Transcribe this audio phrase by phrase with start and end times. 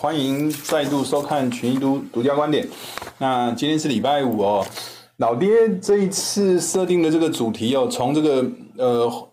[0.00, 2.66] 欢迎再度收看群益独独家观点。
[3.18, 4.66] 那今天是礼拜五哦，
[5.18, 9.28] 老爹这一次设定的这个主题哦，从这个呃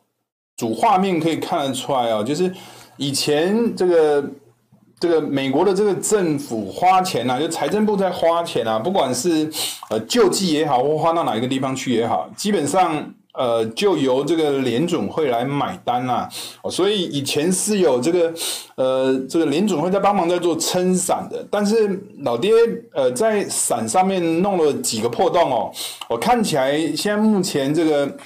[0.57, 2.53] 主画面可以看得出来哦，就是
[2.97, 4.29] 以前这个
[4.99, 9.49] 这个美国的这个政府花钱啊，就财政部在花钱啊，不管是
[9.89, 13.13] 呃救济也好，或花到哪一个地方去也好，基本上。
[13.37, 16.27] 呃，就由这个联总会来买单啦，
[16.69, 18.33] 所以以前是有这个
[18.75, 22.51] 呃，这个联总会在帮忙在做撑伞的，但是老爹
[22.93, 25.71] 呃在伞上面弄了几个破洞哦，
[26.09, 28.17] 我看起来现在目前这个。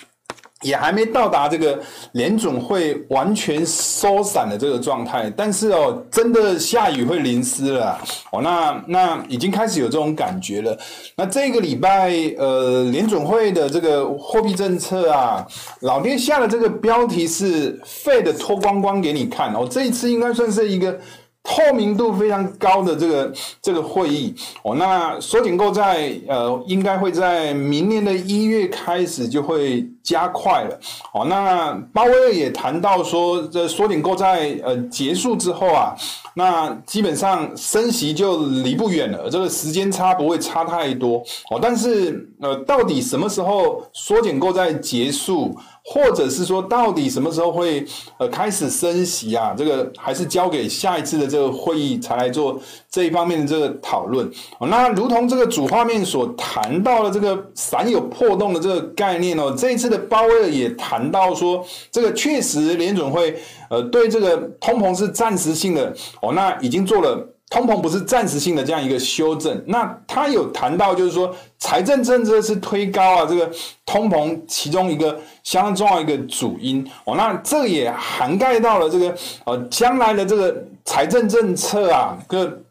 [0.61, 1.79] 也还没到达这个
[2.13, 7.99] 联准会完全收伞的这个状态，但是哦，真的下雨会淋湿了
[8.31, 8.41] 哦。
[8.41, 10.77] 那那已经开始有这种感觉了。
[11.15, 15.45] 那这个礼拜，呃，联准会的这个货币政策啊，
[15.81, 19.67] 老爹下的这个标题是 “Fed 脱光光给你看”哦。
[19.69, 20.99] 这一次应该算是一个。
[21.43, 30.79] 透明度非常高的这个这个会议哦，那缩减购债呃，应该会在明年的一月开始就会加快了
[31.13, 31.25] 哦。
[31.25, 35.95] 那鲍威尔也谈到说，这缩减购债呃结束之后啊，
[36.35, 41.17] 那基本上升息就离不远了，这个时间差不会差太多
[41.49, 41.59] 哦。
[41.61, 45.53] 但是呃，到底什么时候缩减购债结束？
[45.83, 47.85] 或者是说，到底什么时候会
[48.17, 49.53] 呃开始升息啊？
[49.57, 54.29] 这个还是交给下一次的这个会议才来做这一方面的这个讨论。
[54.59, 63.35] 哦那如同这个主画面所谈到的这个伞有破洞的这个概念哦，这一次的鲍威尔也谈到说，这个确实联准会
[63.69, 67.30] 呃对这个通膨是暂时性的哦，那已经做了。
[67.51, 73.51] 通膨不是暂时性的这样一个修正，那他有谈到就是说财政政策是推高啊这个
[73.85, 79.13] 通膨其中一个相当重要一个主因哦，那这也涵盖到了这个
[79.43, 82.61] 呃将来的这个财政政策啊，个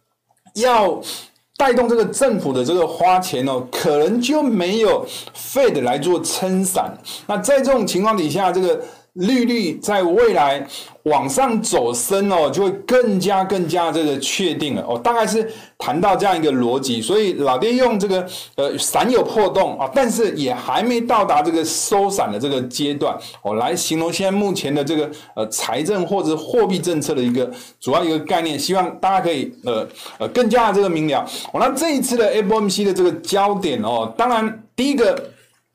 [0.55, 0.99] 要
[1.59, 6.97] 带动这个政府的这个花钱哦，可能就没有 Fed 来做撑伞。
[7.27, 8.81] 那在这种情况底下，这个。
[9.15, 10.65] 利率在未来
[11.04, 14.98] 往上走升哦，就会更加更加这个确定了哦。
[14.98, 27.50] 大概是谈到这样一个逻辑，所以老爹用这个呃伞有破洞啊，但是也还没到达这个收伞的这个阶段哦，来形容现在目前的这个呃财政或者货币政策的一个
[27.81, 29.87] 主要一个概念，希望大家可以呃
[30.19, 31.21] 呃更加这个明了。
[31.53, 35.31] 哦，那这一次的 FOMC 的这个焦点哦，当然第一个。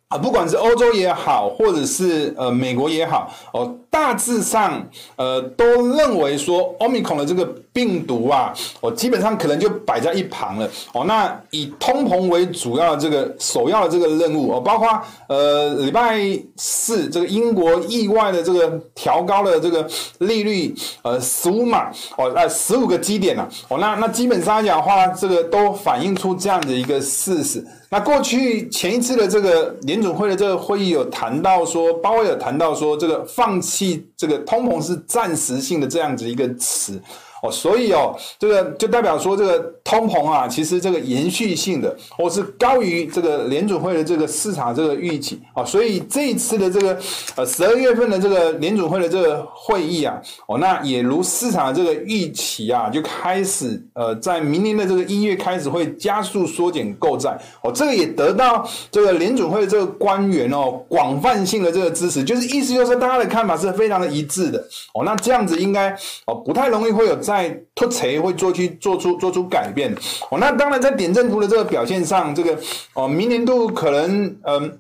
[0.10, 10.70] 啊，不管是欧洲也好，或者是呃美国也好，哦，大致上呃都认为说欧米康的这个病毒啊，哦，基本上可能就摆在一旁了。
[10.94, 14.88] 哦，那以通膨为主要的这个首要的这个任务哦，包括
[15.28, 16.18] 呃礼拜
[16.56, 19.86] 四这个英国意外的这个调高了这个
[20.20, 23.46] 利率呃十五码哦，呃十五个基点了。
[23.68, 27.62] 哦，那那基本上讲的话，这个都反映出这样的一个事实。
[27.90, 37.02] 那过去前一次的这个联总会的这个会议有谈到说，鲍威尔谈到说，这个放弃这个通膨是暂时性的这样子一个词。
[37.46, 46.98] 哦，所以哦，这个就代表说，这个通膨啊，其实这个延续性的，或是高于这个联准会的这个市场这个预期啊，所以这一次的这个
[47.36, 64.58] 呃十二月份的这个联准会的这个会议啊，哦，那也如市场的这个预期啊，就开始呃，在明年的这个一月开始会加速缩减购债哦，这个也得到这个联准会的这个官员哦广泛性的这个支持，就是意思就是大家的看法是非常的一致的
[64.94, 65.92] 哦，那这样子应该
[66.26, 67.16] 哦不太容易会有。
[67.36, 69.94] 在脱垂会做去做出做出改变
[70.30, 72.58] 哦，那当然在点阵图的这个表现上，这个
[72.94, 74.80] 哦，明年度可能嗯、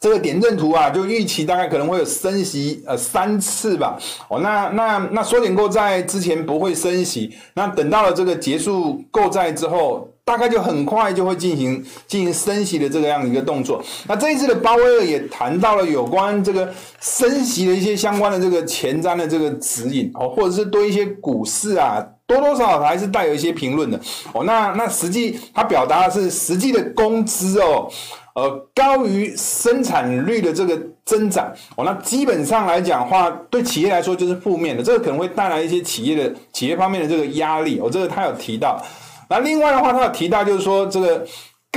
[0.00, 3.98] 这个点阵图啊，就预期大概可能会有升息呃三次吧
[4.28, 10.08] 哦，那那那缩减购债之前不会升息，那等到了这个结束购债之后。
[10.26, 13.80] 大概就很快就会进行进行升息的这个样一个动作。
[14.08, 16.68] 那这一次的鲍威尔也谈到了有关这个
[17.00, 24.00] 升息的一些相关的这个前瞻的这个指引哦，或者是对一些股市啊，多多少少还是带有一些评论的
[24.32, 24.44] 哦。
[24.44, 27.88] 那那实际他表达的是实际的工资哦，
[28.34, 31.84] 呃，高于生产率的这个增长哦。
[31.84, 37.88] 那基本上来讲话，对企业来说就是负面的，这个可能会带来一些企业的企业方面的这个压力哦。
[37.90, 38.82] 这个他有提到。
[39.28, 41.26] 那另外的话，他有提到，就是说这个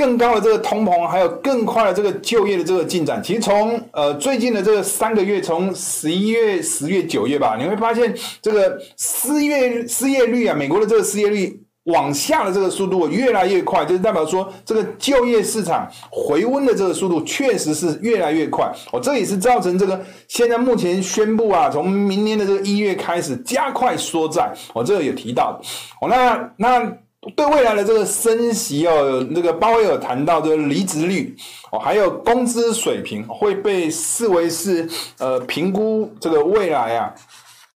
[0.00, 3.22] 更高的这个通膨，还有更快的这个就业的这个进展。
[3.22, 18.72] 其实从呃最近的这个三个月，从十一月、十月、九月吧，你会发现这个失业 失业率啊，美国的这个失业率往下的这个速度越来越快，就是代表说这个就业市场回温的这个速度确实是越来越快。
[18.92, 24.50] 哦，这也是造成这个现在目前宣布啊，从明年的这个一月开始加快缩债。
[24.72, 25.60] 哦，这个也提到。
[26.00, 26.90] 哦，那那
[27.36, 31.36] 对未来的这个升息哦，那个鲍威尔谈到这个离职率
[31.70, 34.88] 哦，还有工资水平会被视为是
[35.18, 37.14] 呃评估这个未来啊。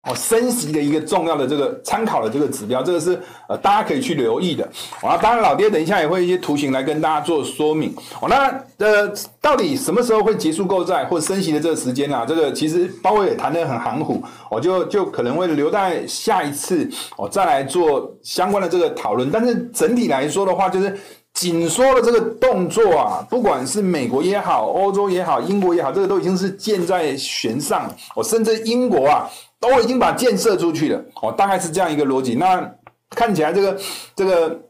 [0.07, 3.19] 哦，升息的一个重要的这个参考的这个指标，这个是
[3.49, 4.63] 呃大家可以去留意的。
[5.01, 7.95] 哦，当然老爹等一下也会一些图形来跟大家做说明。
[8.21, 8.49] 哦，那
[8.79, 9.11] 呃
[9.41, 12.27] 到底什么时候会结束购债或升息的这个时间啊？
[12.27, 16.87] 这个其实鲍威尔也谈得很含糊，我就就可能会留在下一次
[17.17, 19.31] 哦再来做相关的这个讨论。
[19.31, 20.95] 但是整体来说的话，就是
[21.33, 27.91] 紧缩的这个动作啊，不管是美国也好，欧洲也好，英国也好，这个都已经是箭在弦上。
[28.15, 29.31] 哦，甚至英国啊。
[29.65, 32.35] 都已经把箭射出去了，哦，大概是这样一个逻辑。
[32.35, 32.71] 那
[33.11, 33.79] 看起来这个
[34.15, 34.61] 这个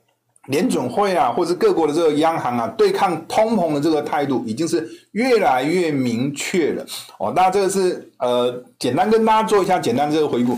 [0.46, 6.86] 联准会啊，或是各国的这个央行啊，对抗通膨的这个态度已经是越来越明确了。
[7.18, 10.56] 哦，那这个是呃，简单跟大家做一下简单这个回顾。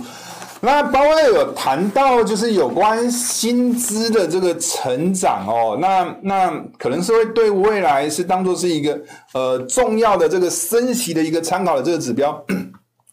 [0.61, 9.01] 那鲍威尔有谈到就是有关薪资的这个成长哦，那那可能是会对未来是当做是一个
[9.35, 12.45] 呃重要的这个升息的一个参考的这个指标。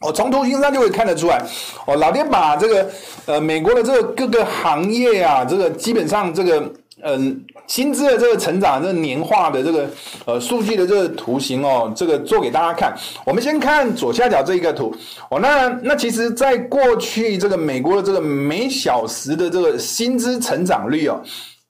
[0.04, 1.42] 哦，从图形上就可以看得出来，
[1.88, 2.90] 哦，老爹把这个
[3.26, 6.60] 呃美国的这个各个行业啊，这个基本上这个
[7.02, 9.90] 嗯、呃、薪资的这个成长这个年化的这个
[10.26, 12.94] 呃数据的这个图形哦，这个做给大家看。
[13.26, 14.94] 我们先看左下角这一个图，
[15.30, 21.22] 哦，那那其实在过去这个美国的这个每小时的这个薪资成长率哦，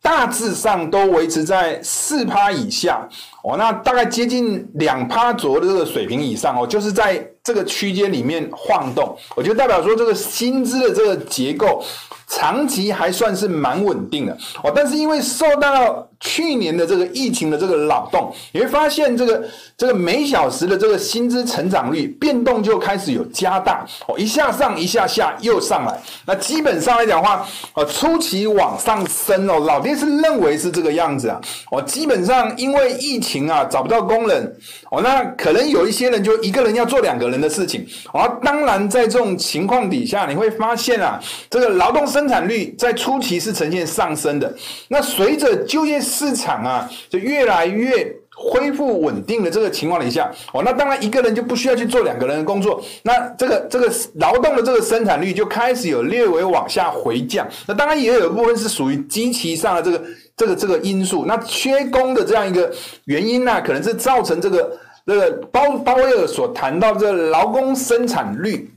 [0.02, 3.08] 大致上都维持在四趴以下。
[3.44, 11.84] 哦，那大概接近两趴左右的这个水平以上哦，就是在这个区间里面晃动，我就代表说这个薪资的这个结构
[12.28, 14.72] 长期还算是蛮稳定的哦。
[14.76, 19.44] 但是因为受到去年的这个疫情的这个扰动，你会发现这个
[19.78, 26.02] 这个每小时的这个薪资成长率变动就开始有加大哦，一下上一下下又上来。
[26.26, 31.40] 那基本上来讲的话，呃，初期往上升哦，老爹是认为是这个样子啊。
[31.70, 33.44] 哦，基本上因为疫情。
[33.44, 34.56] 啊，找不到工人
[34.90, 38.40] 哦，那可能有一些人就一个人要做两个人的事情哦。
[38.42, 44.52] 当然，在这种情况底下，你会发现啊，这个劳动生生产率在初期是呈现上升的。
[44.88, 57.46] 那随着就业市场啊，就越来越恢复稳定的这个情况底下哦，那当然一个人就不需要去做两个人的工作，那这个这个劳动的这个生产率就开始有略微往下回降。
[57.68, 60.02] 那当然也有一部分是属于机器上的这个。
[60.36, 62.74] 这个这个因素，那缺工的这样一个
[63.06, 64.76] 原因呢、可能是造成这个
[65.06, 68.68] 这个包鲍威尔所谈到这个劳工生产率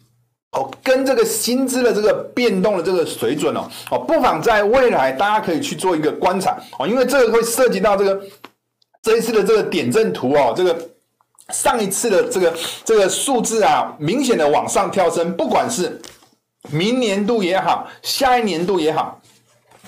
[0.53, 8.21] 哦，跟这个薪资的这个变动的这个水准哦哦，不妨在未来大家可以去做一个观察哦，因为这个会涉及到这个
[9.03, 10.77] 这一次的这个点阵图哦，这个
[11.51, 12.55] 上一次的这个
[12.85, 16.01] 这个数字啊，明显的往上跳升，不管是
[16.71, 19.21] 明年度也好，下一年度也好。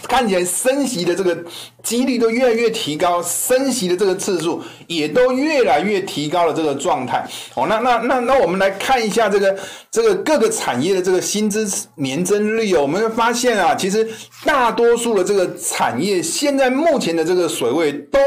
[0.07, 1.37] 看起来升息的这个
[1.83, 7.27] 几率都越来越提高，升息的这个次数也都越来越提高了这个状态。
[7.55, 9.57] 哦，那那那那我们来看一下这个
[9.91, 11.67] 这个各个产业的这个薪资
[11.97, 14.09] 年增率哦，我们会发现啊，其实
[14.45, 18.19] 大多数的这个产业现在目前的这个水位都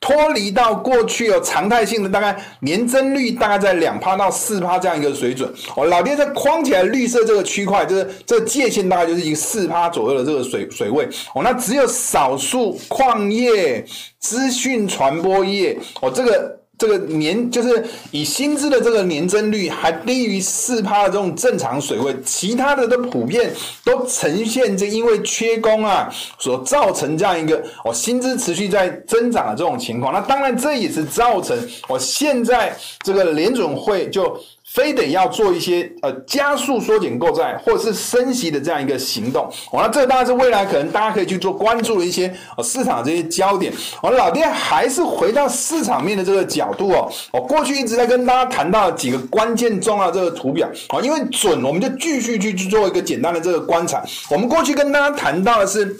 [0.00, 5.52] 脱离到过去哦常态性的大概年增率大概在两趴到四趴这样一个水准。
[5.74, 11.08] 哦，老爹在框起来绿色这个区块，这个这界限大概就是一个四趴左右的这个水水位。
[11.34, 13.84] 哦，那只有少数矿业、
[14.18, 23.50] 资讯传播业，哦，这个这个年就是以薪资的这个年增率还低于四趴的这种正常水位，其他的都普遍
[23.84, 30.12] 都呈现这因为缺工啊所造成这样一个哦薪资持续在增长的这种情况。
[30.12, 31.56] 那当然这也是造成
[31.88, 34.38] 我现在这个联准会就。
[34.66, 43.72] 非得要做一些呃加速缩减购债或者是升息的这样一个行动，哦，那这当然是未来可能大家可以去做关注的一些呃市场这些焦点。
[44.02, 54.04] 我老爹还是回到市场面的这个角度哦，我过去一直在跟大家谈到几个关键重要这个图表啊，因为准我们就继续去去做一个简单的这个观察。
[54.30, 55.96] 我们过去跟大家谈到的是。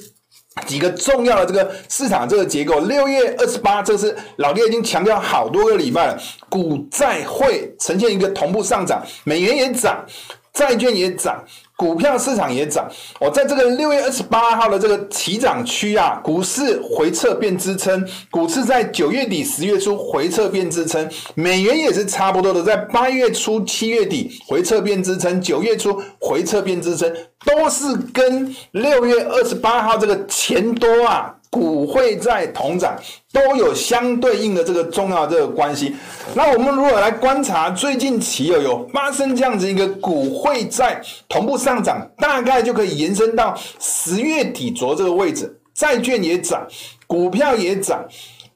[0.65, 10.05] 几个重要的这个市场这个结构，六月二十八，这是老爹已经强调好多个礼拜了，股债会呈现一个同步上涨，美元也涨，
[10.53, 11.45] 债券也涨。
[11.77, 12.91] 股票市场也涨，
[13.21, 27.13] 我在这个六月二十八号的这个起涨区啊，股市回撤变支撑，股市在九月底十月初回撤变支撑，美元也是差不多的，在八月初七月底回撤变支撑，九月初回撤变支撑，
[27.45, 32.97] 都是跟六月二十八号这个钱多啊，股汇在同涨
[33.33, 35.95] 都有相对应的这个重要的这个关系。
[36.35, 46.67] 那我们如果来观察最近期有有发生这样子一个股汇在同步上涨，大概就可以延伸到十月底左右这个位置，债券也涨，
[47.07, 48.05] 股票也涨。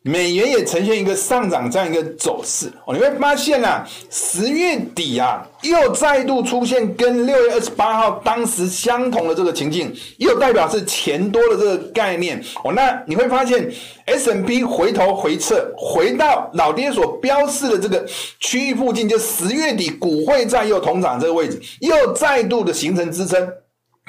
[0.02, 12.72] 美元也呈现一个上涨这样一个走势哦，你会发现啊，十月底啊，又再度出现跟六月二十八号当时相同的这个情境，又代表是钱多的这个概念哦。
[12.72, 13.70] 那你会发现
[14.06, 18.02] S&P 回头回撤，回到老爹所标示的这个
[18.38, 23.46] 区域附近，就十月底股汇债又同涨这个位置，又再度的形成支撑。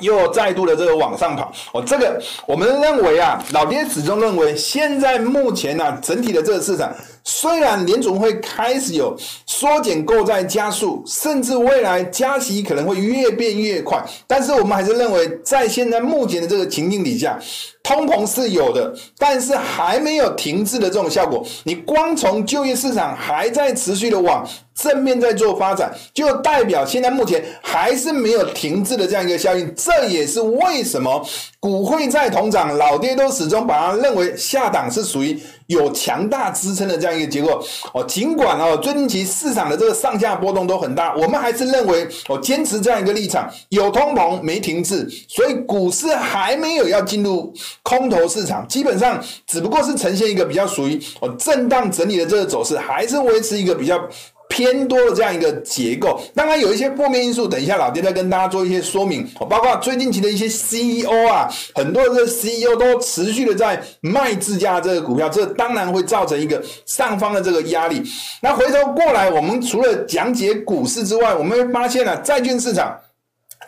[0.01, 6.93] 又再度的这个往上跑哦，这个我们认为啊，老爹始终认为，现在目前呢、啊，整体的这个市场。
[7.23, 9.15] 虽然联总会开始有
[9.45, 17.39] 缩减购债加速，甚至未来加息可能会越变越快，但是我们还是认为，在现在目前的这个情境底下，
[17.83, 21.45] 通膨是有的，但是还没有停滞的这种效果。
[21.63, 24.43] 你光从就业市场还在持续的往
[24.81, 29.73] 正面在做发展，就代表现在目前还是没有停滞的这样一个效应。
[29.75, 31.25] 这也是为什么
[31.59, 35.39] 股汇在同涨，老爹都始终把它认为下档是属于。
[35.67, 53.97] 有强大支撑的这样一个结构哦，尽管哦最近其市场的这个上下波动都很大，我们还是认为哦坚持这样一个立场，有通膨没停滞，所以股市还没有要进入空头市场，基本上只不过是呈现一个比较属于哦震荡整理的这个走势，还是维持一个比较。
[54.61, 59.27] 偏多的这样一个结构，当然有一些负面因素，等一下老爹再跟大家做一些说明。
[59.49, 68.03] 包括最近期的一些 CEO 啊，很多的 CEO 都持续的在卖自家的这个股票，这当然会造成一个上方的这个压力。
[68.39, 72.95] 那回头过来，我们除了讲解股市之外，我们会发现呢、啊，债券市场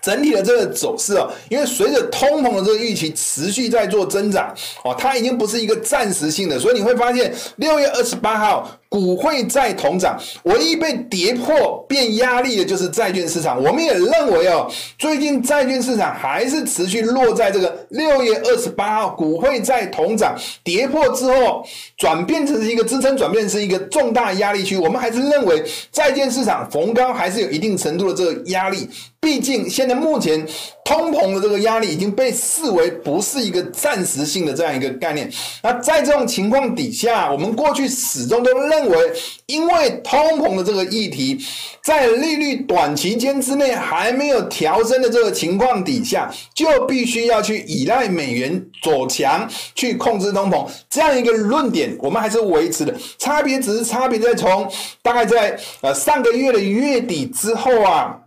[0.03, 8.69] 整体的这个走势哦，因为随着通膨的这个预期持续在做增长哦，它已经不是一个暂时性的，所以你会发现六月二十八号。
[8.93, 13.59] 股汇债同涨，唯一被跌破变压力的就是债券市场。
[13.59, 14.69] 我们也认为哦，
[14.99, 21.65] 最近债券市场还是持续落在这个六月二十八号股汇债同涨跌破之后，
[21.97, 24.77] 转变成一个支撑，转变成一个重大压力区。
[24.77, 28.87] 我们还是认为债券市场逢高还是有一定程度的这个压力。
[29.19, 30.45] 毕竟现在目前
[30.83, 35.31] 通膨的这个压力已经被视为不是一个暂时性的这样一个概念。
[35.63, 38.82] 那在这种情况底下，我们过去始终都认。
[38.83, 39.13] 认为，
[39.45, 41.39] 因为通膨的这个议题，
[41.81, 52.93] 在利率短期间之内还没有调升的这个情况底下，就必须要去依赖美元走强去控制通膨，这样一个论点，我们还是维持的。
[53.17, 54.69] 差别只是差别在从
[55.01, 58.17] 大概在呃上个月的月底之后啊，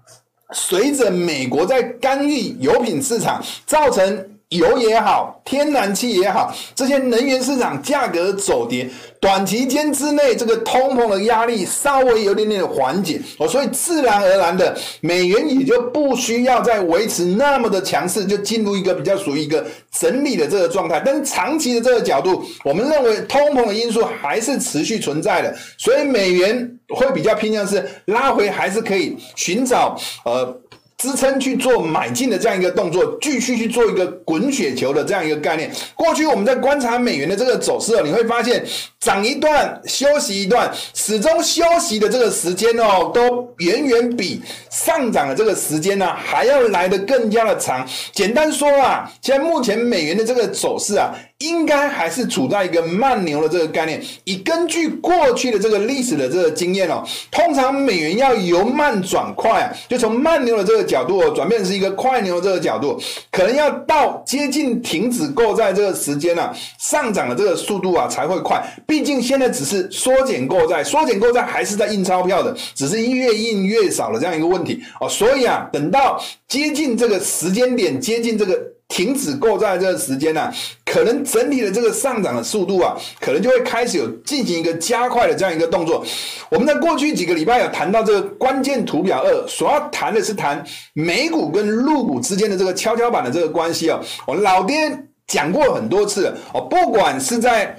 [0.52, 8.88] 随着美国在干预油品市场，造成油也好，天然气也好，这些能源市场价格走跌。
[9.20, 21.02] 短期间之内，这个通膨的压力稍微有点点缓解哦，所以自然而然的美元也就不需要再维持那么的强势，就进入一个比较属于一个整理的这个状态。
[21.04, 30.56] 但是长期的这个角度，我们认为通膨的因素还是持续存在的，所以美元会比较偏向是拉回，还是可以寻找呃。
[30.98, 35.70] 支撑去做买进的这样一个动作，继续去做一个滚雪球的这样一个概念。
[35.94, 38.64] 过去我们在观察美元的这个走势，你会发现
[38.98, 47.86] 涨一段休息一段，始终休息的这个时间哦，都远远比上涨的这个时间呢还要来得更加的长。
[48.12, 51.14] 简单说啊，现在目前美元的这个走势啊。
[51.38, 54.02] 应该还是处在一个慢牛的这个概念。
[54.24, 62.98] 以根据过去的这个历史的这个经验哦，通常美元要由慢转快，就从慢牛的这个角度，转变成一个快牛的这个角度，
[63.30, 68.62] 可能要到接近停止购债这个时间啊，上涨的这个速度啊才会快。
[68.86, 75.08] 毕竟现在只是缩减购债，缩减购债还是在印钞票的，只是越印越少的这样一个问题哦。
[75.08, 78.75] 所以啊，等到接近这个时间点，接近这个。
[78.88, 80.52] 停止购债这个时间呢、
[80.84, 86.04] 可能整体的这个上涨的速度啊，可能就会开始有进行一个加快的这样一个动作。
[86.50, 94.00] 我们在过去几个礼拜有谈到这个关键图表二，所要谈的是谈美股跟陆股之间的这个跷跷板的这个关系哦。
[94.26, 97.76] 我老爹讲过很多次哦，不管是在。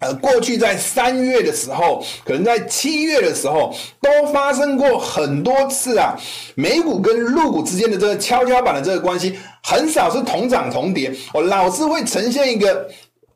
[0.00, 6.16] 呃，过去在三月的时候，可能在七月的时候，都发生过很多次啊。
[6.54, 12.88] 美股跟陆股之间的这个跷跷板的这个关系，很少是同涨同跌，我，老是会呈现一个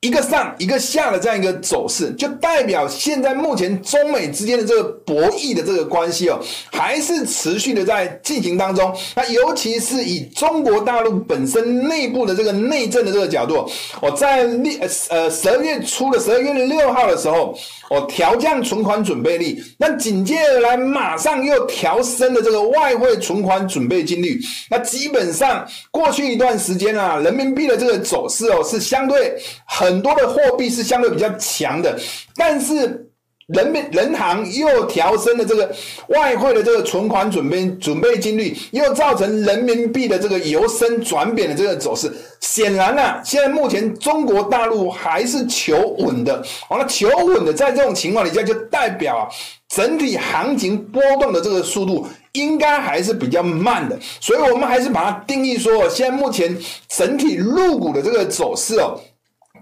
[0.05, 6.39] 一个上一个下的这样一个走势，就代表现在目前中美之间的这个博弈的这个关系哦，
[6.71, 8.95] 还是持续的在进行当中。
[9.15, 13.67] 那尤其是以中国大陆本身内部的这个内政的这个角度，
[14.03, 14.75] 我在六
[15.09, 17.57] 呃十二月初的十二月六号的时候，
[17.89, 24.39] 我调降存款准备率，那紧接而来马上又调升了这个外汇存款准备金率。
[24.69, 29.35] 那基本上过去一段时间啊，人民币的这个走势哦是相对
[29.67, 29.94] 很。
[29.95, 31.97] 很多的货币是相对比较强的，
[32.35, 33.09] 但是
[33.47, 35.71] 人民人行又调升了这个
[36.09, 42.11] 外汇的这个存款准备准备金率，又造成人民币的这个由升转贬的这个走势。
[42.41, 46.43] 显然啊，现在目前中国大陆还是求稳的。
[46.71, 49.29] 完了，求稳的，在这种情况底下，就代表啊，
[49.69, 53.99] 整体行情波动的这个速度应该还是比较慢的。
[54.21, 56.57] 所以，我们还是把它定义说，现在目前
[56.89, 58.99] 整体入股的这个走势哦。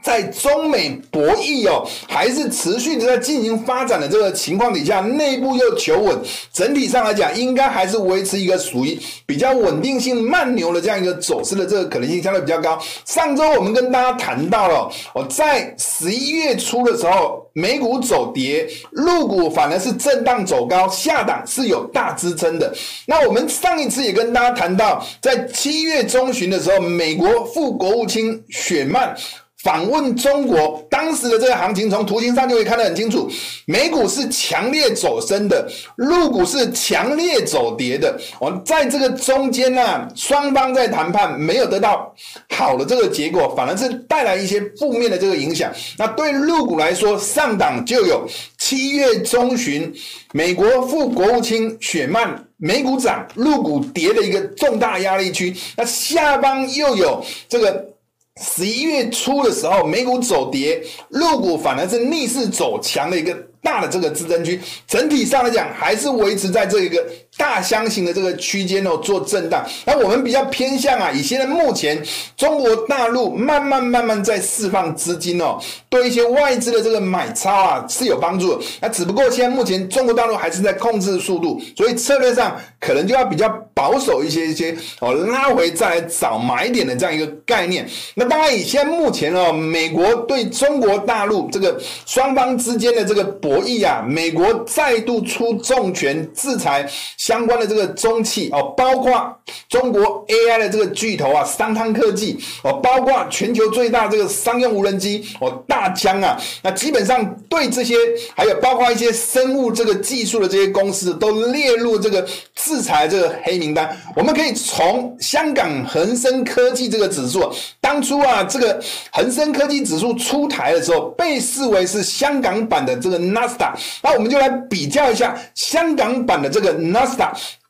[0.02, 6.18] 在中美博弈哦，还是持续的在进行发展的这个情况底下，内部又求稳，
[6.52, 12.78] 整体上来讲，应该还是维持一个属于比较稳定性慢牛的这样一个走势的这个可能性相对比较高。
[13.04, 22.74] 上周我们跟大家谈到了，我在十一月初的时候，美股走跌，陆股反而是震荡走高，下档是有大支撑的。
[23.06, 29.14] 那我们上一次也跟大家谈到，在七月中旬的时候，美国副国务卿雪曼。
[29.62, 33.30] 访问中国，当时的这个行情从图形上就可以看得很清楚，
[33.64, 38.18] 美股是强烈走升的，陆股是强烈走跌的。
[38.40, 42.12] 我在这个中间呢，双方在谈判，没有得到
[42.50, 45.72] 好的这个结果，反而是带来一些负面的这个影响。
[45.96, 48.26] 那对陆股来说，上档就有
[48.58, 49.92] 七月中旬
[50.32, 55.54] 美国副国务卿雪曼美股涨，陆股跌的一个重大压力区。
[55.76, 57.91] 那下方又有这个。
[58.40, 64.60] 十一月初的时候，美股走跌，入股反而是逆势走强的一个大的这个支撑区。
[64.86, 67.04] 整体上来讲，还是维持在这一个。
[67.36, 69.66] 大箱型的这个区间哦，做震荡。
[69.86, 72.00] 那我们比较偏向啊，以现在目前
[72.36, 75.58] 中国大陆慢慢慢慢在释放资金哦，
[75.88, 78.64] 对一些外资的这个买超啊是有帮助的。
[78.80, 87.88] 那只不过现在目前中国大陆还是在控制速度，所以策略上可能就要比较保守一些一些哦，拉回再来找买点的这样一个概念。
[88.14, 96.88] 那当然，以现在目前哦，美国对中国大陆这个双方之间的这个博弈啊，美国再度出重拳制裁。
[97.32, 99.34] 相关的这个中企哦，包括
[99.66, 107.96] 中国 AI 的这个巨头啊，商汤科技哦，包括全球最大这个商用无人机哦，大疆啊，那基本上对这些
[108.36, 112.20] 还有包括一些生物这个技术的这些公司都列入这个
[112.54, 113.88] 制裁这个黑名单。
[114.14, 118.78] 我们可以从香港恒生科技这个指数，当初啊，这个
[119.10, 127.11] 恒生科技指数出台的时候，被视为是香港版的这个纳斯达，那我们就来比较一下香港版的这个纳斯。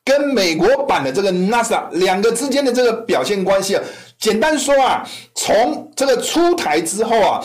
[0.05, 3.83] 跟美国版的这个 NASA 两个之间的这个表现关系啊，
[4.19, 7.41] 简单说啊，从这个出台之后啊，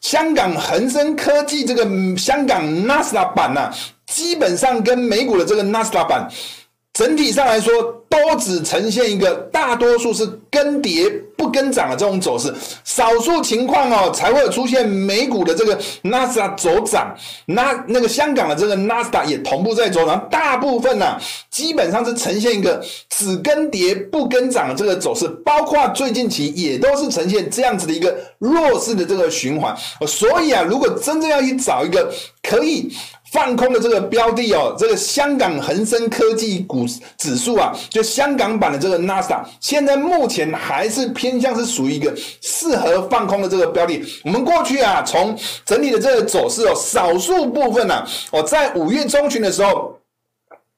[0.00, 1.84] 香港恒生科技这个
[2.16, 3.72] 香港 NASA 版呢、
[4.06, 6.28] 基本上跟美股的这个 NASA 版
[6.96, 7.72] 整体上来说，
[8.08, 12.50] 都只呈现一个大多数是跟跌不跟涨的这种走势，
[12.84, 29.76] 少数情况哦才会出现美股的这个纳斯达走涨，那那个香港的这个纳斯达也同步在走涨，大部分呢、啊、基本上是呈现一个只跟跌不跟涨的这个走势，包括最近期也都是呈现这样子的一个弱势的这个循环。
[30.06, 32.10] 所以啊，如果真正要去找一个
[32.42, 32.90] 可以
[33.36, 36.86] 放空的这个标的哦，这个香港恒生科技股
[37.18, 37.70] 指数啊。
[37.90, 44.02] 就香港版的这个 NASA，，现在目前还是偏向是属于一个适合放空的这个标的。
[44.24, 49.94] 我们过去啊，从整体的这个走势哦，少数部分呢，哦，在五月中旬的时候，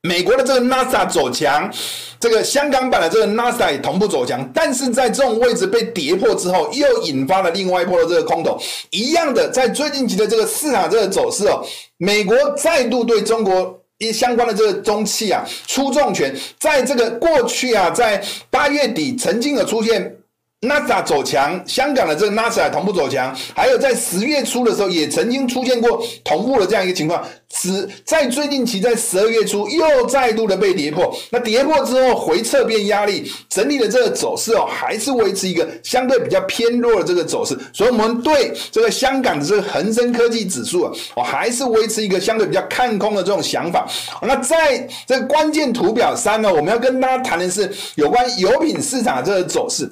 [0.02, 1.70] 美国的这个 NASA 走强，
[2.20, 8.58] 这个香港版的这个纳斯达也同步走强，但是在这种位置被跌破之后，又引发了另外一波的这个空头。
[8.90, 11.64] 一样的，在最近期的这个市场这个走势哦，
[11.96, 13.78] 美国再度对中国。
[14.00, 20.17] 一相关的这个中企啊，出重拳，在这个过去啊，在八月底曾经有出现。
[20.62, 43.88] 纳斯达走强，香港的这个纳斯达同步走强，还有在十月初的时候也曾经出现过同步的这样一个情况，只在最近期在十二月初又再度的被跌破，那跌破之后回撤变压力，整体的这个走势哦，还是维持一个相对比较偏弱的这个走势，所以我们对这个香港的这个恒生科技指数啊，我还是维持一个相对比较看空的这种想法。
[44.22, 49.88] 那在这个关键图表三呢，我们要跟大家谈的是有关油品市场的这个走势。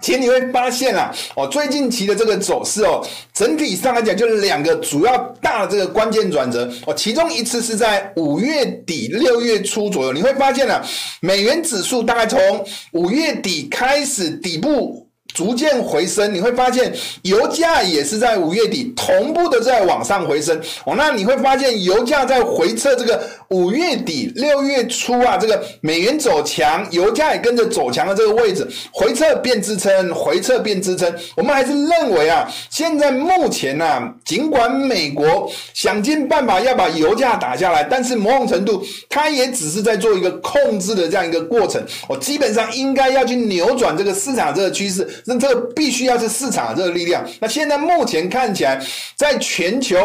[0.00, 10.80] 其实你会发现啊，哦，最近期的这个走势哦，整体上来讲就是两个主要大的这个关键转折哦，其中一次是在五月底六月初左右，你会发现啊，
[11.20, 15.07] 美元指数大概从五月底开始底部。
[15.34, 20.94] 逐渐回升，你会发现油价也是在五月底同步的在往上回升哦。
[20.96, 31.14] 那你会发现油价在回撤这个五月底六月初啊，这个美元走强，油价也跟着走强的这个位置回撤变支撑，回撤变支撑。
[31.36, 41.80] 我们还是认为啊，现在目前呢、啊，尽管美国想尽办法要把油价打下来，但是某种程度它也只是在做一个控制的这样一个过程。
[42.08, 45.06] 我基本上应该要去扭转这个市场这个趋势。
[45.24, 47.24] 那这个必须要是市场的这个力量。
[47.40, 48.80] 那现在目前看起来，
[49.16, 49.96] 在全球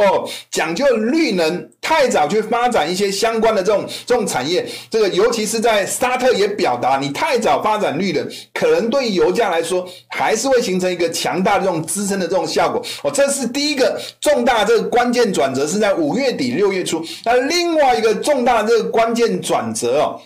[0.51, 12.83] 讲究绿能，太早去发展一些相关的这种这种产业，这个尤其是在沙特也表达，你太早发展绿能，可能对油价来说，还是会形成一个强大的这种支撑的这种效果。
[13.03, 17.03] 哦，这是第一个重大这个关键转折，是在五月底六月初。
[17.25, 20.19] 那另外一个重大的这个关键转折哦。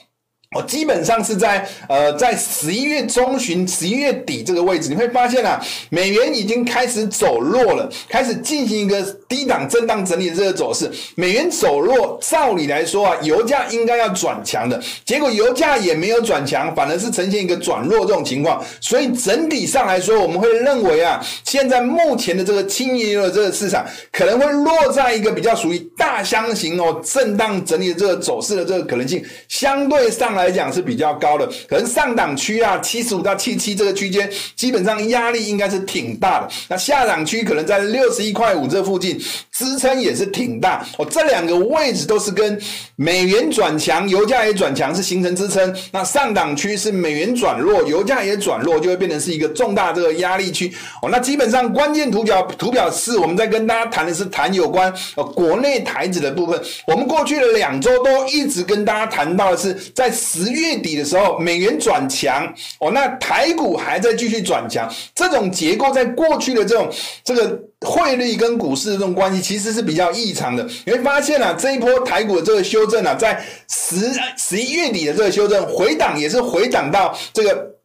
[0.55, 10.89] 我基本上是在呃，在十一月中旬、十一月底这个位置，你会发现啊，美元已经开始走弱了，开始进行一个低档震荡整理的这个走势。
[11.15, 18.63] 美元走弱，照理来说啊，油价应该要转强的，结果油价也没有转强，反而是呈现一个转弱这种情况。
[18.79, 30.36] 所以整体上来说，我们会认为啊，现在目前的这个轻原油的这个市场可能会落在一个比较属于大箱型哦，震荡整理的这个走势的这个可能性相对上。
[30.37, 36.47] 来讲是比较高的，可能上档区啊，七十五到七七这个区间，基本上压力应该是挺大的。
[36.69, 39.19] 那下档区可能在六十一块五这附近，
[39.57, 40.85] 支撑也是挺大。
[40.97, 42.59] 哦，这两个位置都是跟
[42.95, 45.75] 美元转强，油价也转强，是形成支撑。
[45.91, 50.71] 那上档区是美元转弱，油价也转弱，就会变成是一个重大这个压力区。
[51.01, 56.61] 哦，那基本上关键图表图表四，我们在跟大家谈的是谈有关呃国内台指的部分。
[56.85, 60.11] 我们过去的两周都一直跟大家谈到的是在。
[60.27, 62.45] 十月底的时候，美元转强
[62.79, 66.89] 哦，那台股还在继续转强，这种结构在过去的这种
[67.23, 70.67] 这个汇率跟股市这种关系，其实是比较异常的。
[70.85, 77.76] 你会发现啊，这一波台股的这个修正啊，在十十一月底的这个修正回档，也是回档到这个。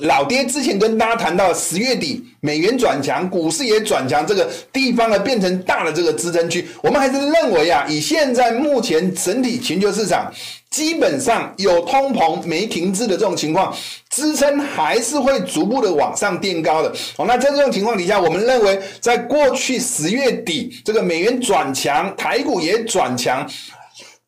[0.00, 6.66] 老爹之前跟大家谈到十月底美元转强，股市也转强，这个地方呢变成大的这个支撑区。
[6.82, 10.32] 我们还是认为啊，以现在目前整体全球市场
[10.68, 13.72] 基本上有通膨没停滞的这种情况，
[14.10, 16.92] 支撑还是会逐步的往上垫高的。
[17.16, 23.48] 哦，那在这种情况底下，我们认为在过去十月底这个美元转强，台股也转强。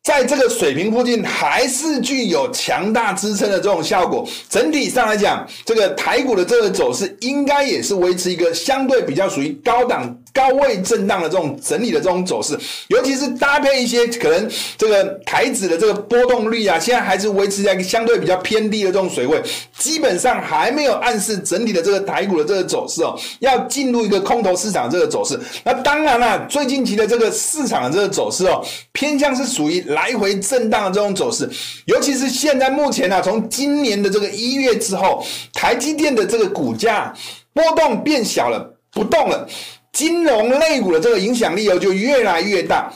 [0.03, 4.27] 在这个水平附近，还是具有强大支撑的这种效果。
[4.49, 10.17] 整体上来讲，这个台股的这个走势，应该也是维持一个相对比较属于高档。
[10.33, 19.41] 高位震荡的这种整理的这种走势，尤其是搭配一些可能这个台指的这个波动率啊，现在还是维持在一个相对比较偏低的这种水位，
[19.77, 25.39] 基本上还没有暗示整体的这个台股的这个走势哦，要进入一个空头市场这个走势。
[25.63, 28.63] 那当然了，最近期的这个市场的这个走势哦，
[28.93, 31.49] 偏向是属于来回震荡的这种走势，
[31.85, 37.13] 尤其是现在目前啊，从今年的这个一月之后，台积电的这个股价
[37.53, 39.47] 波动变小了，不动了。
[39.91, 42.91] 金融类股的这个影响力哦，就越来越大。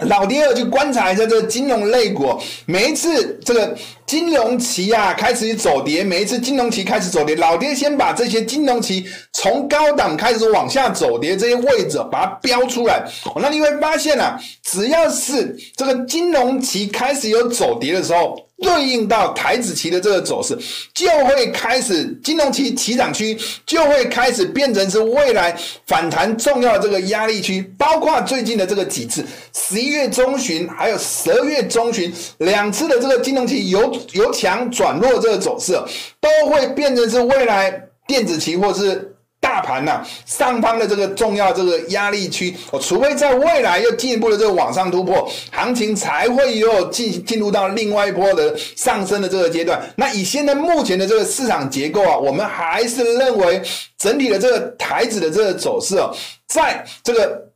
[0.00, 3.76] 老爹儿去观察一下这个金融类股，每一次这个
[4.08, 13.04] 金融期啊开始走跌，每一次金融期开始走跌，老爹先把这些金融期从高档开始往下走跌这些位置把它标出来。
[13.36, 18.42] 那你会发现啊，只要是这个金融期开始有走跌的时候。
[18.60, 20.58] 对应到台指期的这个走势，
[20.92, 35.72] 就会开始金融期起涨区就会开始变成是未来反弹重要的这个压力区，包括最近的这个几次，十一月中旬还有十二月中旬两次的这个金融期有由强转弱这个走势，
[36.20, 39.14] 都会变成是未来电子期货是。
[39.40, 49.80] 大盘呐，上方的这个重要这个压力区，哦，除非在未来又进一步的这个往上突破，行情才会又进进入到另外一波的上升的这个阶段。
[49.96, 53.62] 那以现在目前的这个市场结构啊，我们还是认为
[53.96, 56.12] 整体的这个台指的这个走势哦，
[56.48, 57.47] 在这个。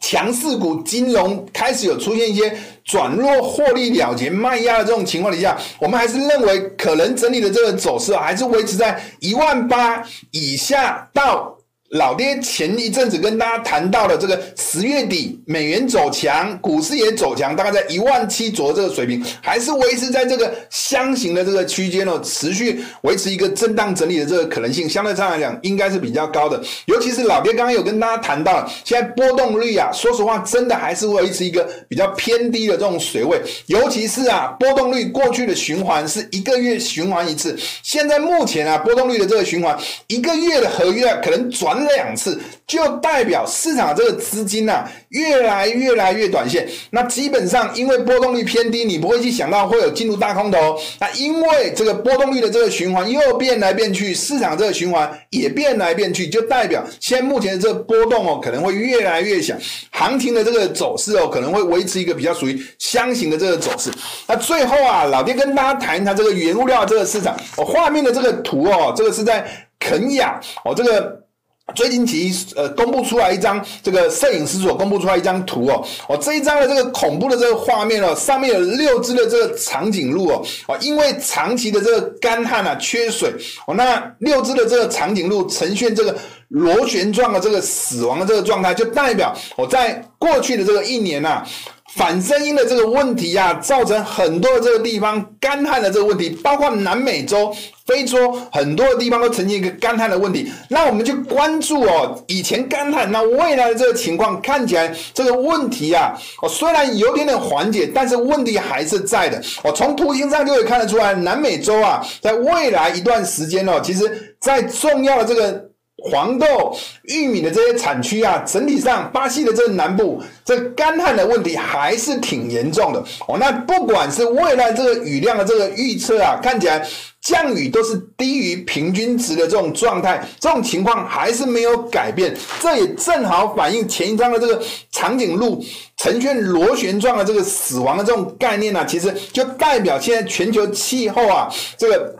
[0.00, 11.55] 强势股金融开始有出现一些转弱、获利了结、卖压的这种情况底下，我们还是认为可能整理的这个走势还是维持在一万八以下到
[11.90, 26.60] 老爹前一阵子跟大家谈到的这个十月底美元走强，股市也走强，大概在一万七左右这个水平，还是维持在这个箱型的这个区间哦，持续维持一个震荡整理的这个可能性，相对上来讲应该是比较高的。
[26.86, 41.76] 尤其是老爹刚刚有跟大家谈到，现在波动率啊，说实话真的还是维持一个比较偏低的这种水位，尤其是啊波动率过去的循环是一个月循环一次，现在目前啊波动率的这个循环一个月的合约啊可能转。
[41.94, 46.68] 两次就代表市场这个资金啊越来越来越短线。
[46.90, 50.78] 那基本上因为波动率偏低，你不会去想到会有进入大空头。
[50.98, 59.54] 那因为这个波动率的这个循环又变来变去，市场这个循环也变来变去，就代表现在目前的这个波动哦可能会越来越小，
[59.90, 63.90] 行情的这个走势哦可能会维持一个比较属于箱型的这个走势。
[64.26, 67.36] 那最后啊，老爹跟大家谈一谈这个原物料这个市场。
[67.56, 69.46] 哦，画面的这个图哦，这个是在
[69.78, 71.25] 肯亚哦，这个。
[71.74, 83.34] 最近其呃公布出来一张这个摄影师所公布出来一张图哦，哦这一张的这个恐怖的这个画面哦，上面有六只的这个长颈鹿哦，哦因为长期的这个干旱啊缺水
[83.66, 86.16] 哦，那六只的这个长颈鹿呈现这个
[86.48, 91.48] 螺旋状的这个死亡的这个状态，就代表我在过去的这个一年呐、啊。
[91.94, 97.54] 反声音的这个问题啊，造成很多的这个地方干旱的这个问题，包括南美洲、
[97.86, 100.52] 非洲很多的地方都呈现一个干旱的问题。
[100.68, 109.42] 那我们就关注哦，以前干旱，那未来的这个情况看起来这个问题啊，哦虽然有点点缓解，但是问题还是在的。
[109.64, 115.64] 哦，从图形上就可以看得出来，南美洲啊，在未来一段时间哦，其实在重要的这个。
[115.98, 123.38] 黄豆、玉米的这些产区啊，整体上巴西的这个南部，这干旱的问题还是挺严重的哦。
[123.40, 126.86] 那不管是未来这个雨量的这个预测啊，看起来
[127.22, 132.36] 降雨都是低于平均值的这种状态，这种情况还是没有改变。
[132.60, 135.64] 这也正好反映前一张的这个长颈鹿
[135.96, 142.14] 呈现螺旋状的这个死亡的这种概念呢、啊，其实就代表现在全球气候啊，这个。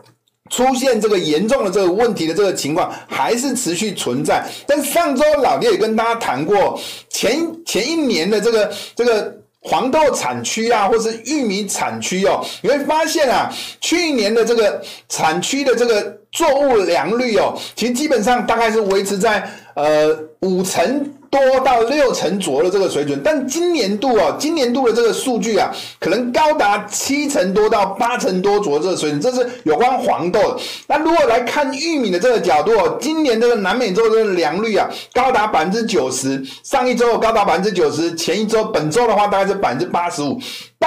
[0.49, 6.79] 出现这个严重的这个问题的这个情况还是持续存在，但上周老爹也跟大家谈过，
[7.09, 21.13] 前前一年的这个这个黄豆产区啊，或是玉米产区哦，你会发现啊，去年的这个产区的这个作物良率哦，其实基本上大概是维持在呃五成。
[21.29, 30.57] 多到六成左右的这个水准，但今年度哦，今年度的这个数据啊，可能高达七成多到八成多左右这个水准，这是有关黄豆。
[30.87, 40.39] 那如果来看玉米的这个角度，今年这个南美洲的这个良率啊，高达百分之九十，上一周高达百分之九十，前一周本周的话大概是百分之八十五。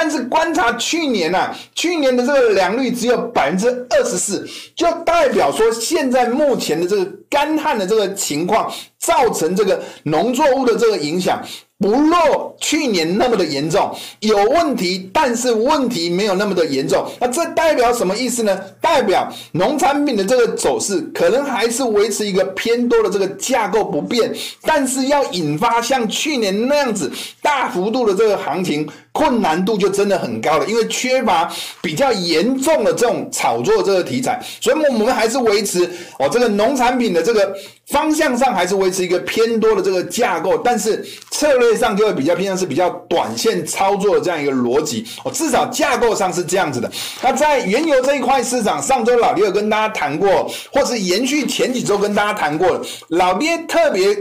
[0.03, 11.39] 但是观察去年啊，去年的这个良率只有百分之二十四，就代表说现在目前的这个干旱的这个情况，造成这个农作物的这个影响。
[11.79, 17.07] 不若去年那么的严重，有问题，但是问题没有那么的严重。
[17.19, 18.55] 那这代表什么意思呢？
[18.83, 27.11] 代表农产品的这个走势可能还是维持一个偏多的这个架构不变，但是要引发像去年那样子
[27.41, 31.51] 大幅度的这个行情，困难度就真的很高了，因为缺乏
[31.83, 37.53] 比较严重的这种炒作这个题材，所以我们还是维持哦这个农产品的这个
[37.87, 41.70] 方向上还是维持一个偏多的这个架构，但是策略。
[41.81, 46.92] 上就会比较偏向是比较短线操作的这样一个逻辑哦，至少架构上是这样子的。
[47.23, 54.14] 那在原油这一块市场，上周老爹有跟大家谈过，或是延续前几周跟大家谈过的，老爹特别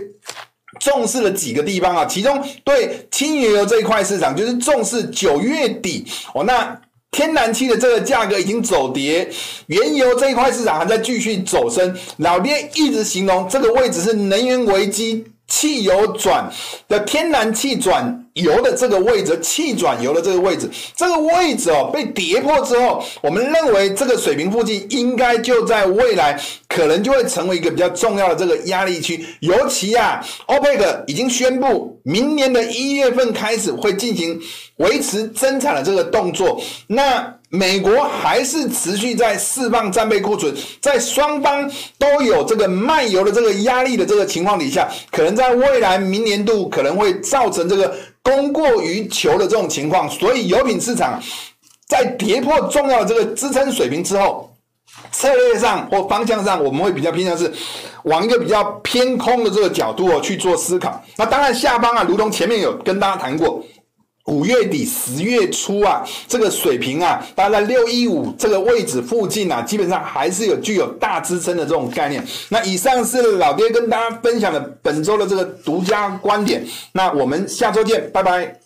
[0.80, 6.80] 重视了几个地方啊，其中对轻原油这一块市场，就是重视九月底哦，那
[7.12, 9.30] 天然气的这个价格已经走跌，
[9.68, 11.96] 原油这一块市场还在继续走升。
[12.18, 15.26] 老爹一直形容这个位置是能源危机。
[15.52, 16.48] 汽油转
[16.88, 29.26] 的天然气转油的这个位置，气转油的这个位置，这个位置哦被跌破之后，我们认为这个水平附近应该就在未来可能就会成为一个比较重要的这个压力区。
[29.40, 34.40] 尤其啊，OPEC 已经宣布明年的一月份开始会进行
[34.78, 37.36] 维持增产的这个动作，那。
[37.52, 47.92] 美国还是持续在释放战备库存，在双方都有这个卖油的这个压力的这个情况底下，可能在未来明年度可能会造成这个
[48.30, 51.20] 供过于求的这种情况，所以油品市场
[51.88, 54.54] 在跌破重要的这个支撑水平之后，
[55.12, 57.52] 策略上或方向上，我们会比较偏向是
[58.04, 61.04] 往一个比较偏空的这个角度哦去做思考。
[61.18, 63.64] 那当然下方啊，如同前面有跟大家谈过。
[64.30, 72.24] 五月底十月初啊，这个水平啊，大概在六一五这个位置附近啊，基本上还是有具有大支撑的这种概念。
[72.50, 76.64] 那以上是老爹跟大家分享的本周的这个独家观点。
[76.94, 78.60] 那我们下周见，拜拜。